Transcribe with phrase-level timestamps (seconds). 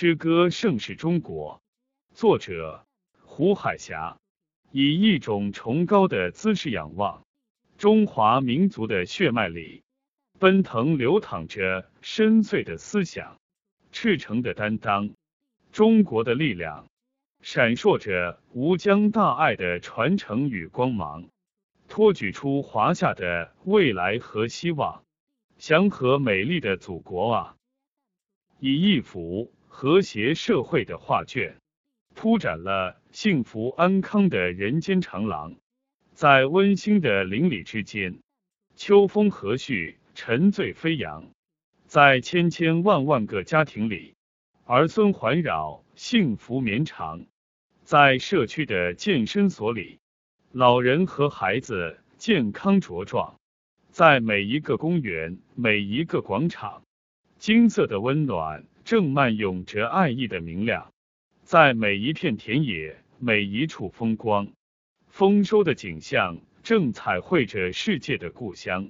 [0.00, 1.60] 诗歌盛世中国，
[2.14, 2.86] 作者
[3.24, 4.16] 胡海霞，
[4.70, 7.24] 以一种崇高的姿势仰望
[7.78, 9.82] 中华民族的血脉里，
[10.38, 13.40] 奔腾流淌着深邃的思想，
[13.90, 15.10] 赤诚的担当，
[15.72, 16.86] 中国的力量，
[17.42, 21.28] 闪烁着无疆大爱的传承与光芒，
[21.88, 25.02] 托举出华夏的未来和希望。
[25.58, 27.56] 祥和美丽的祖国啊，
[28.60, 29.50] 以一幅
[29.80, 31.54] 和谐社会的画卷，
[32.16, 35.54] 铺展了幸福安康的人间长廊。
[36.14, 38.18] 在温馨的邻里之间，
[38.74, 41.22] 秋风和煦，沉醉飞扬；
[41.86, 44.16] 在千千万万个家庭里，
[44.64, 47.20] 儿孙环绕，幸福绵长；
[47.84, 50.00] 在社区的健身所里，
[50.50, 53.36] 老人和孩子健康茁壮。
[53.92, 56.82] 在每一个公园，每一个广场，
[57.38, 60.92] 金色的温暖正漫涌着爱意的明亮；
[61.42, 64.48] 在每一片田野，每一处风光，
[65.08, 68.88] 丰收的景象正彩绘着世界的故乡。